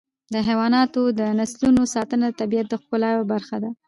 د 0.33 0.35
حیواناتو 0.47 1.01
د 1.19 1.21
نسلونو 1.39 1.81
ساتنه 1.95 2.25
د 2.29 2.35
طبیعت 2.41 2.67
د 2.69 2.73
ښکلا 2.81 3.09
یوه 3.15 3.25
برخه 3.33 3.57
ده. 3.63 3.69